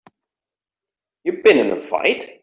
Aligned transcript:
You 1.23 1.43
been 1.43 1.59
in 1.59 1.77
a 1.77 1.79
fight? 1.79 2.39